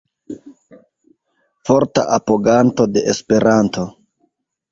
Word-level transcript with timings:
Forta 1.69 2.01
apoganto 2.17 2.87
de 2.93 3.01
Esperanto. 3.13 3.85